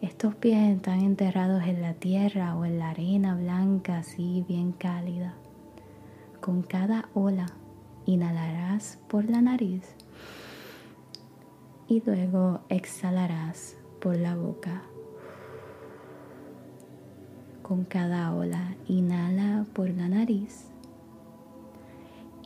Estos 0.00 0.34
pies 0.34 0.76
están 0.76 1.00
enterrados 1.00 1.62
en 1.64 1.80
la 1.82 1.94
tierra 1.94 2.56
o 2.56 2.64
en 2.64 2.78
la 2.78 2.90
arena 2.90 3.34
blanca 3.34 3.98
así 3.98 4.44
bien 4.48 4.72
cálida. 4.72 5.34
Con 6.40 6.62
cada 6.62 7.08
ola 7.14 7.46
inhalarás 8.04 8.98
por 9.08 9.30
la 9.30 9.40
nariz 9.40 9.94
y 11.92 12.00
luego 12.06 12.60
exhalarás 12.70 13.76
por 14.00 14.16
la 14.16 14.34
boca. 14.34 14.82
Con 17.60 17.84
cada 17.84 18.34
ola 18.34 18.76
inhala 18.88 19.66
por 19.74 19.90
la 19.90 20.08
nariz 20.08 20.68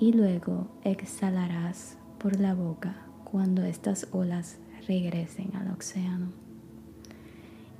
y 0.00 0.12
luego 0.12 0.66
exhalarás 0.82 1.96
por 2.18 2.40
la 2.40 2.54
boca 2.54 2.96
cuando 3.22 3.62
estas 3.62 4.08
olas 4.10 4.56
regresen 4.88 5.54
al 5.54 5.70
océano. 5.70 6.32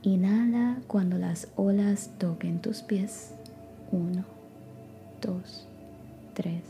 Inhala 0.03 0.79
cuando 0.87 1.19
las 1.19 1.49
olas 1.57 2.13
toquen 2.19 2.63
tus 2.63 2.83
pies. 2.83 3.33
Uno, 3.91 4.25
dos, 5.21 5.67
tres, 6.33 6.63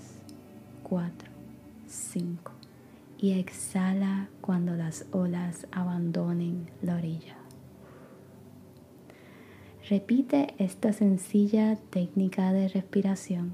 cuatro, 0.83 1.29
cinco. 1.87 2.56
Y 3.19 3.39
exhala 3.39 4.29
cuando 4.41 4.75
las 4.75 5.07
olas 5.13 5.67
abandonen 5.73 6.71
la 6.83 6.97
orilla. 6.97 7.37
Repite 9.89 10.55
esta 10.59 10.93
sencilla 10.93 11.77
técnica 11.91 12.53
de 12.53 12.69
respiración 12.69 13.53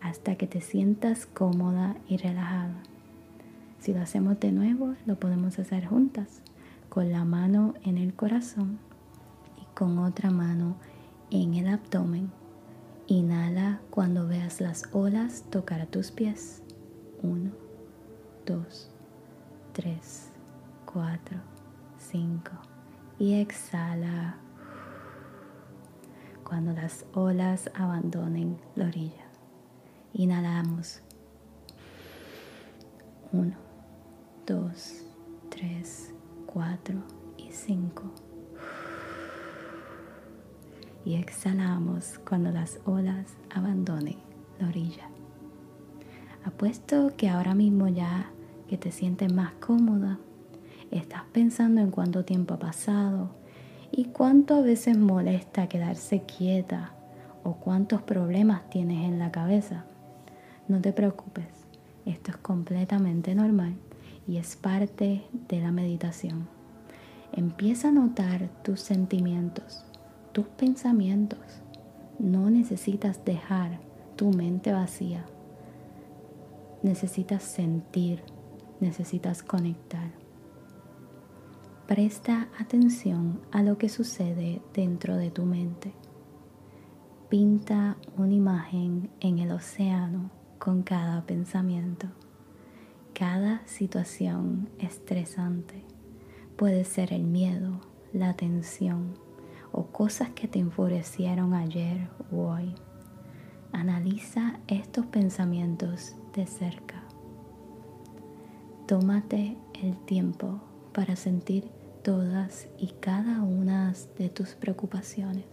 hasta 0.00 0.36
que 0.36 0.46
te 0.46 0.60
sientas 0.60 1.26
cómoda 1.26 1.96
y 2.08 2.16
relajada. 2.18 2.82
Si 3.78 3.92
lo 3.92 4.00
hacemos 4.00 4.40
de 4.40 4.52
nuevo, 4.52 4.94
lo 5.06 5.18
podemos 5.18 5.58
hacer 5.58 5.86
juntas, 5.86 6.40
con 6.88 7.12
la 7.12 7.24
mano 7.24 7.74
en 7.84 7.98
el 7.98 8.14
corazón 8.14 8.78
y 9.60 9.64
con 9.74 9.98
otra 9.98 10.30
mano 10.30 10.76
en 11.30 11.54
el 11.54 11.68
abdomen. 11.68 12.30
Inhala 13.06 13.80
cuando 13.90 14.26
veas 14.26 14.60
las 14.60 14.84
olas 14.92 15.44
tocar 15.50 15.80
a 15.82 15.86
tus 15.86 16.10
pies. 16.10 16.62
Uno, 17.22 17.50
dos, 18.46 18.90
tres, 19.72 20.30
cuatro, 20.84 21.38
cinco. 21.98 22.52
Y 23.18 23.40
exhala 23.40 24.36
cuando 26.42 26.72
las 26.72 27.06
olas 27.14 27.70
abandonen 27.74 28.58
la 28.74 28.86
orilla. 28.86 29.24
Inhalamos. 30.12 31.00
Uno, 33.32 33.56
2, 34.46 35.04
3, 35.48 36.14
4 36.46 36.94
y 37.38 37.50
5. 37.50 38.02
Y 41.04 41.16
exhalamos 41.16 42.20
cuando 42.28 42.50
las 42.50 42.78
olas 42.84 43.36
abandonen 43.50 44.18
la 44.60 44.68
orilla. 44.68 45.08
Apuesto 46.44 47.14
que 47.16 47.28
ahora 47.28 47.54
mismo 47.54 47.88
ya 47.88 48.30
que 48.68 48.78
te 48.78 48.90
sientes 48.90 49.32
más 49.32 49.52
cómoda, 49.54 50.18
Estás 50.94 51.22
pensando 51.32 51.80
en 51.80 51.90
cuánto 51.90 52.24
tiempo 52.24 52.54
ha 52.54 52.58
pasado 52.60 53.30
y 53.90 54.04
cuánto 54.04 54.54
a 54.54 54.60
veces 54.60 54.96
molesta 54.96 55.68
quedarse 55.68 56.22
quieta 56.22 56.94
o 57.42 57.54
cuántos 57.54 58.00
problemas 58.02 58.70
tienes 58.70 59.04
en 59.04 59.18
la 59.18 59.32
cabeza. 59.32 59.86
No 60.68 60.80
te 60.80 60.92
preocupes, 60.92 61.48
esto 62.06 62.30
es 62.30 62.36
completamente 62.36 63.34
normal 63.34 63.74
y 64.28 64.36
es 64.36 64.54
parte 64.54 65.24
de 65.48 65.60
la 65.60 65.72
meditación. 65.72 66.46
Empieza 67.32 67.88
a 67.88 67.92
notar 67.92 68.48
tus 68.62 68.80
sentimientos, 68.80 69.84
tus 70.30 70.46
pensamientos. 70.46 71.40
No 72.20 72.50
necesitas 72.50 73.24
dejar 73.24 73.80
tu 74.14 74.30
mente 74.30 74.72
vacía. 74.72 75.24
Necesitas 76.84 77.42
sentir, 77.42 78.22
necesitas 78.80 79.42
conectar. 79.42 80.12
Presta 81.86 82.48
atención 82.58 83.40
a 83.52 83.62
lo 83.62 83.76
que 83.76 83.88
sucede 83.88 84.62
dentro 84.72 85.16
de 85.16 85.30
tu 85.30 85.44
mente. 85.44 85.92
Pinta 87.28 87.96
una 88.16 88.32
imagen 88.32 89.10
en 89.20 89.38
el 89.38 89.52
océano 89.52 90.30
con 90.58 90.82
cada 90.82 91.26
pensamiento. 91.26 92.06
Cada 93.12 93.60
situación 93.66 94.70
estresante 94.78 95.84
puede 96.56 96.84
ser 96.84 97.12
el 97.12 97.24
miedo, 97.24 97.80
la 98.12 98.34
tensión 98.34 99.14
o 99.70 99.86
cosas 99.86 100.30
que 100.30 100.48
te 100.48 100.60
enfurecieron 100.60 101.52
ayer 101.52 102.08
o 102.32 102.46
hoy. 102.46 102.74
Analiza 103.72 104.60
estos 104.68 105.04
pensamientos 105.06 106.14
de 106.32 106.46
cerca. 106.46 106.93
Tómate 108.86 109.56
el 109.82 109.96
tiempo 110.04 110.60
para 110.92 111.16
sentir 111.16 111.70
todas 112.02 112.68
y 112.78 112.88
cada 113.00 113.42
una 113.42 113.94
de 114.18 114.28
tus 114.28 114.50
preocupaciones 114.50 115.46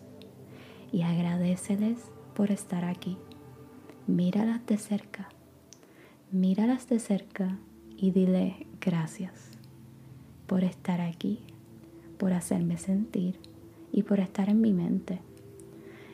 y 0.91 1.03
agradeceles 1.03 1.97
por 2.35 2.51
estar 2.51 2.83
aquí. 2.83 3.17
Míralas 4.05 4.65
de 4.65 4.77
cerca, 4.77 5.29
míralas 6.29 6.89
de 6.89 7.00
cerca 7.00 7.57
y 7.95 8.11
dile 8.11 8.67
gracias 8.81 9.31
por 10.45 10.65
estar 10.65 11.00
aquí, 11.00 11.39
por 12.17 12.33
hacerme 12.33 12.77
sentir 12.77 13.39
y 13.93 14.03
por 14.03 14.19
estar 14.19 14.50
en 14.50 14.59
mi 14.59 14.73
mente. 14.73 15.21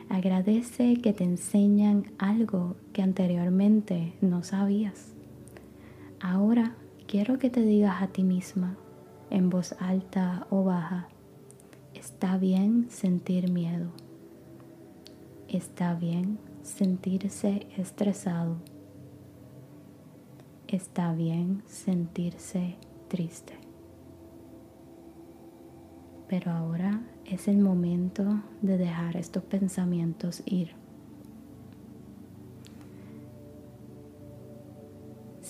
Agradece 0.08 0.98
que 1.02 1.12
te 1.12 1.24
enseñan 1.24 2.12
algo 2.18 2.76
que 2.92 3.02
anteriormente 3.02 4.12
no 4.20 4.44
sabías. 4.44 5.14
Ahora 6.20 6.76
quiero 7.08 7.38
que 7.38 7.48
te 7.48 7.62
digas 7.62 8.02
a 8.02 8.08
ti 8.08 8.22
misma 8.22 8.76
en 9.30 9.48
voz 9.48 9.74
alta 9.80 10.46
o 10.50 10.62
baja, 10.62 11.08
está 11.94 12.36
bien 12.36 12.90
sentir 12.90 13.50
miedo, 13.50 13.88
está 15.48 15.94
bien 15.94 16.38
sentirse 16.62 17.66
estresado, 17.78 18.56
está 20.66 21.14
bien 21.14 21.62
sentirse 21.66 22.76
triste. 23.08 23.54
Pero 26.28 26.50
ahora 26.50 27.00
es 27.24 27.48
el 27.48 27.56
momento 27.56 28.42
de 28.60 28.76
dejar 28.76 29.16
estos 29.16 29.42
pensamientos 29.44 30.42
ir. 30.44 30.74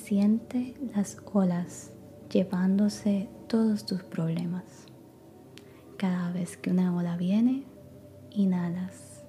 siente 0.09 0.75
las 0.97 1.19
olas 1.35 1.93
llevándose 2.33 3.29
todos 3.47 3.85
tus 3.85 4.03
problemas. 4.03 4.87
Cada 5.99 6.33
vez 6.33 6.57
que 6.57 6.71
una 6.71 6.97
ola 6.97 7.19
viene, 7.19 7.65
inhalas. 8.31 9.23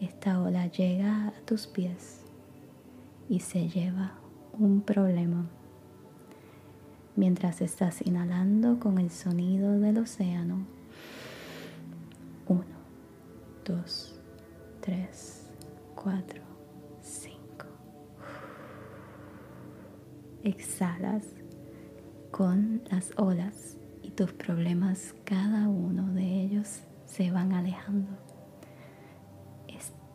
Esta 0.00 0.40
ola 0.40 0.68
llega 0.68 1.26
a 1.26 1.32
tus 1.44 1.66
pies 1.66 2.20
y 3.28 3.40
se 3.40 3.68
lleva 3.68 4.12
un 4.56 4.80
problema. 4.80 5.44
Mientras 7.16 7.60
estás 7.60 8.00
inhalando 8.06 8.78
con 8.78 8.98
el 8.98 9.10
sonido 9.10 9.80
del 9.80 9.98
océano, 9.98 10.66
1, 12.46 12.62
2, 13.64 14.20
3, 14.82 15.50
4. 15.96 16.43
Exhalas 20.44 21.24
con 22.30 22.82
las 22.90 23.12
olas 23.16 23.78
y 24.02 24.10
tus 24.10 24.32
problemas, 24.32 25.14
cada 25.24 25.68
uno 25.68 26.12
de 26.12 26.42
ellos 26.42 26.80
se 27.06 27.30
van 27.30 27.52
alejando. 27.52 28.10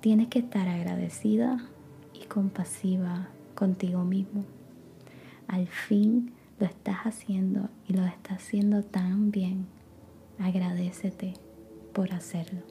tienes 0.02 0.30
que 0.30 0.40
estar 0.40 0.70
agradecida 0.70 1.58
y 2.14 2.26
compasiva 2.28 3.28
contigo 3.54 4.06
mismo. 4.06 4.46
Al 5.48 5.68
fin 5.68 6.32
lo 6.58 6.66
estás 6.68 7.00
haciendo 7.06 7.68
y 7.88 7.94
lo 7.94 8.06
estás 8.06 8.38
haciendo 8.38 8.84
tan 8.84 9.32
bien. 9.32 9.66
Agradecete 10.40 11.34
por 11.94 12.14
hacerlo. 12.14 12.62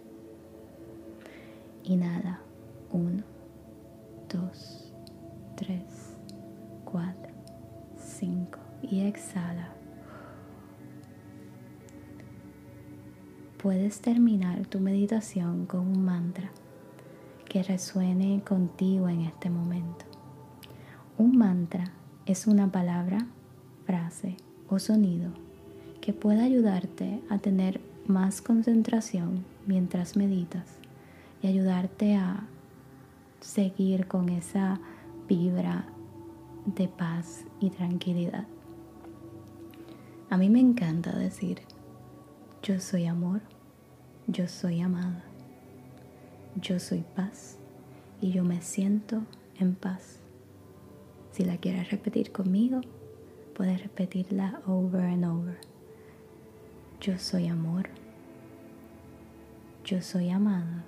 Inhala. 1.84 2.40
Uno, 2.90 3.22
dos, 4.30 4.90
tres, 5.56 6.16
cuatro, 6.86 7.27
cinco 8.18 8.58
y 8.82 9.00
exhala. 9.00 9.68
Puedes 13.62 14.00
terminar 14.00 14.66
tu 14.66 14.80
meditación 14.80 15.66
con 15.66 15.80
un 15.80 16.04
mantra 16.04 16.50
que 17.48 17.62
resuene 17.62 18.42
contigo 18.44 19.08
en 19.08 19.22
este 19.22 19.50
momento. 19.50 20.04
Un 21.16 21.36
mantra 21.36 21.92
es 22.26 22.46
una 22.46 22.70
palabra, 22.70 23.26
frase 23.84 24.36
o 24.68 24.78
sonido 24.78 25.30
que 26.00 26.12
puede 26.12 26.42
ayudarte 26.42 27.20
a 27.28 27.38
tener 27.38 27.80
más 28.06 28.40
concentración 28.40 29.44
mientras 29.66 30.16
meditas 30.16 30.76
y 31.42 31.48
ayudarte 31.48 32.16
a 32.16 32.44
seguir 33.40 34.06
con 34.06 34.28
esa 34.28 34.80
vibra 35.28 35.86
de 36.74 36.86
paz 36.88 37.44
y 37.60 37.70
tranquilidad. 37.70 38.46
A 40.28 40.36
mí 40.36 40.50
me 40.50 40.60
encanta 40.60 41.16
decir, 41.16 41.62
yo 42.62 42.78
soy 42.80 43.06
amor, 43.06 43.40
yo 44.26 44.48
soy 44.48 44.80
amada, 44.80 45.24
yo 46.56 46.78
soy 46.78 47.04
paz 47.16 47.56
y 48.20 48.32
yo 48.32 48.44
me 48.44 48.60
siento 48.60 49.22
en 49.58 49.74
paz. 49.74 50.20
Si 51.32 51.44
la 51.44 51.56
quieres 51.56 51.90
repetir 51.90 52.32
conmigo, 52.32 52.82
puedes 53.54 53.80
repetirla 53.80 54.60
over 54.66 55.04
and 55.04 55.24
over. 55.24 55.58
Yo 57.00 57.16
soy 57.18 57.46
amor, 57.46 57.88
yo 59.84 60.02
soy 60.02 60.28
amada, 60.28 60.84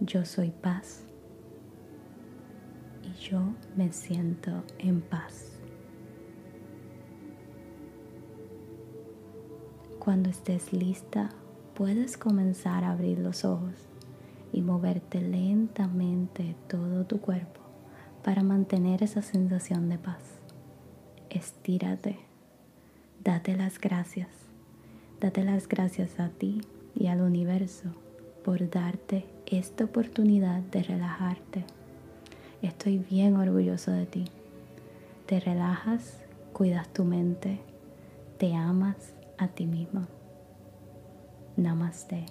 yo 0.00 0.24
soy 0.24 0.50
paz 0.50 1.04
yo 3.14 3.40
me 3.76 3.92
siento 3.92 4.64
en 4.78 5.00
paz. 5.00 5.58
Cuando 9.98 10.30
estés 10.30 10.72
lista, 10.72 11.28
puedes 11.74 12.16
comenzar 12.16 12.84
a 12.84 12.92
abrir 12.92 13.18
los 13.18 13.44
ojos 13.44 13.74
y 14.52 14.62
moverte 14.62 15.20
lentamente 15.20 16.56
todo 16.68 17.04
tu 17.04 17.20
cuerpo 17.20 17.60
para 18.24 18.42
mantener 18.42 19.02
esa 19.02 19.22
sensación 19.22 19.88
de 19.88 19.98
paz. 19.98 20.22
Estírate, 21.28 22.18
date 23.22 23.56
las 23.56 23.78
gracias, 23.78 24.28
date 25.20 25.44
las 25.44 25.68
gracias 25.68 26.18
a 26.18 26.30
ti 26.30 26.60
y 26.94 27.06
al 27.06 27.20
universo 27.20 27.94
por 28.44 28.68
darte 28.68 29.26
esta 29.46 29.84
oportunidad 29.84 30.60
de 30.60 30.82
relajarte. 30.82 31.64
Estoy 32.62 32.98
bien 32.98 33.36
orgulloso 33.36 33.90
de 33.90 34.06
ti. 34.06 34.24
Te 35.26 35.40
relajas, 35.40 36.20
cuidas 36.52 36.88
tu 36.92 37.04
mente, 37.04 37.60
te 38.38 38.54
amas 38.54 39.14
a 39.38 39.48
ti 39.48 39.66
mismo. 39.66 40.06
Namaste. 41.56 42.26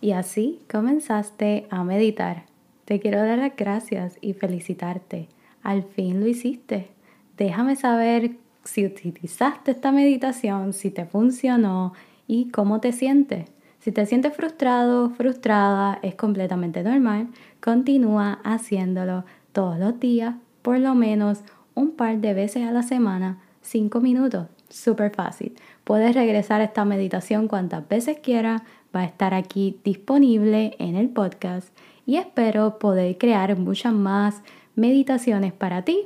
Y 0.00 0.12
así 0.12 0.60
comenzaste 0.70 1.66
a 1.70 1.82
meditar. 1.84 2.44
Te 2.84 3.00
quiero 3.00 3.22
dar 3.22 3.38
las 3.38 3.56
gracias 3.56 4.18
y 4.20 4.34
felicitarte. 4.34 5.28
Al 5.62 5.82
fin 5.82 6.20
lo 6.20 6.26
hiciste. 6.26 6.88
Déjame 7.36 7.76
saber 7.76 8.36
si 8.64 8.84
utilizaste 8.84 9.70
esta 9.70 9.90
meditación, 9.92 10.72
si 10.72 10.90
te 10.90 11.06
funcionó 11.06 11.94
y 12.26 12.50
cómo 12.50 12.80
te 12.80 12.92
sientes. 12.92 13.50
Si 13.80 13.92
te 13.92 14.06
sientes 14.06 14.34
frustrado, 14.34 15.10
frustrada, 15.10 15.98
es 16.02 16.14
completamente 16.14 16.82
normal. 16.82 17.28
Continúa 17.60 18.40
haciéndolo 18.44 19.24
todos 19.52 19.78
los 19.78 19.98
días 20.00 20.34
por 20.62 20.78
lo 20.78 20.94
menos 20.94 21.40
un 21.74 21.92
par 21.92 22.18
de 22.18 22.34
veces 22.34 22.66
a 22.66 22.72
la 22.72 22.82
semana, 22.82 23.38
5 23.62 24.00
minutos, 24.00 24.48
súper 24.68 25.14
fácil. 25.14 25.54
Puedes 25.84 26.14
regresar 26.14 26.60
a 26.60 26.64
esta 26.64 26.84
meditación 26.84 27.48
cuantas 27.48 27.88
veces 27.88 28.18
quieras, 28.18 28.62
va 28.94 29.00
a 29.00 29.04
estar 29.04 29.32
aquí 29.32 29.78
disponible 29.84 30.74
en 30.78 30.96
el 30.96 31.08
podcast 31.08 31.68
y 32.04 32.16
espero 32.16 32.78
poder 32.78 33.16
crear 33.16 33.56
muchas 33.58 33.92
más 33.92 34.42
meditaciones 34.74 35.52
para 35.52 35.82
ti. 35.82 36.00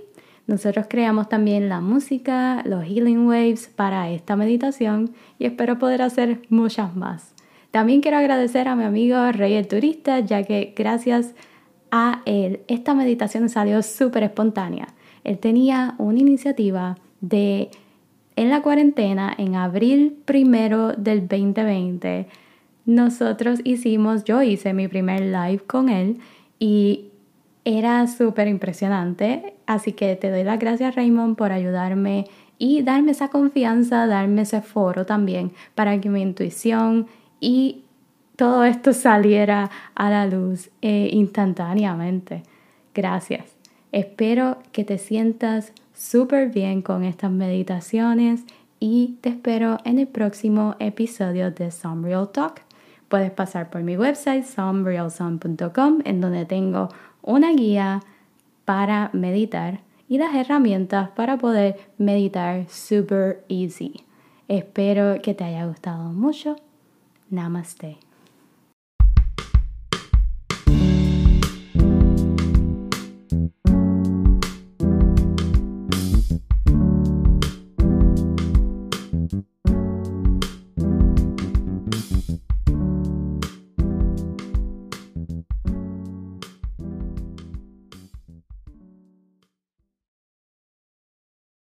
Nosotros 0.46 0.86
creamos 0.88 1.28
también 1.28 1.68
la 1.68 1.80
música, 1.80 2.62
los 2.64 2.84
healing 2.84 3.26
waves 3.26 3.68
para 3.68 4.10
esta 4.10 4.36
meditación 4.36 5.12
y 5.38 5.46
espero 5.46 5.78
poder 5.78 6.02
hacer 6.02 6.42
muchas 6.50 6.94
más. 6.94 7.31
También 7.72 8.02
quiero 8.02 8.18
agradecer 8.18 8.68
a 8.68 8.76
mi 8.76 8.84
amigo 8.84 9.32
Rey 9.32 9.54
el 9.54 9.66
Turista, 9.66 10.20
ya 10.20 10.44
que 10.44 10.72
gracias 10.76 11.34
a 11.90 12.22
él 12.24 12.60
esta 12.68 12.94
meditación 12.94 13.48
salió 13.48 13.82
súper 13.82 14.22
espontánea. 14.22 14.86
Él 15.24 15.38
tenía 15.38 15.96
una 15.98 16.20
iniciativa 16.20 16.96
de 17.20 17.70
en 18.36 18.50
la 18.50 18.62
cuarentena, 18.62 19.34
en 19.36 19.56
abril 19.56 20.16
primero 20.24 20.92
del 20.92 21.28
2020, 21.28 22.28
nosotros 22.84 23.60
hicimos, 23.64 24.24
yo 24.24 24.42
hice 24.42 24.72
mi 24.72 24.88
primer 24.88 25.20
live 25.20 25.60
con 25.66 25.88
él 25.88 26.18
y 26.58 27.10
era 27.64 28.06
súper 28.06 28.48
impresionante. 28.48 29.54
Así 29.66 29.92
que 29.92 30.16
te 30.16 30.30
doy 30.30 30.44
las 30.44 30.58
gracias 30.58 30.94
Raymond 30.94 31.36
por 31.36 31.52
ayudarme 31.52 32.26
y 32.58 32.82
darme 32.82 33.12
esa 33.12 33.28
confianza, 33.28 34.06
darme 34.06 34.42
ese 34.42 34.62
foro 34.62 35.06
también 35.06 35.52
para 35.74 36.00
que 36.00 36.08
mi 36.08 36.22
intuición 36.22 37.06
y 37.42 37.82
todo 38.36 38.64
esto 38.64 38.92
saliera 38.94 39.68
a 39.94 40.08
la 40.08 40.26
luz 40.26 40.70
eh, 40.80 41.10
instantáneamente. 41.12 42.44
Gracias. 42.94 43.56
Espero 43.90 44.58
que 44.70 44.84
te 44.84 44.96
sientas 44.96 45.72
súper 45.92 46.48
bien 46.48 46.80
con 46.80 47.04
estas 47.04 47.32
meditaciones 47.32 48.44
y 48.78 49.18
te 49.20 49.30
espero 49.30 49.78
en 49.84 49.98
el 49.98 50.06
próximo 50.06 50.76
episodio 50.78 51.50
de 51.50 51.70
Some 51.70 52.08
Real 52.08 52.30
Talk. 52.30 52.62
Puedes 53.08 53.32
pasar 53.32 53.70
por 53.70 53.82
mi 53.82 53.96
website 53.96 54.44
somerealsun.com 54.44 55.98
en 56.04 56.20
donde 56.20 56.46
tengo 56.46 56.88
una 57.22 57.52
guía 57.52 58.00
para 58.64 59.10
meditar 59.12 59.80
y 60.08 60.18
las 60.18 60.34
herramientas 60.34 61.10
para 61.10 61.38
poder 61.38 61.76
meditar 61.98 62.68
super 62.68 63.44
easy. 63.48 64.04
Espero 64.46 65.20
que 65.20 65.34
te 65.34 65.44
haya 65.44 65.66
gustado 65.66 66.04
mucho. 66.12 66.56
Namaste. 67.32 67.96